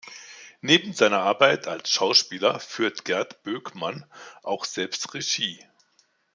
Neben 0.61 0.93
seiner 0.93 1.19
Arbeit 1.19 1.67
als 1.67 1.91
Schauspieler 1.91 2.59
führt 2.59 3.05
Gerd 3.05 3.43
Böckmann 3.43 4.03
auch 4.41 4.65
selbst 4.65 5.13
Regie. 5.13 5.63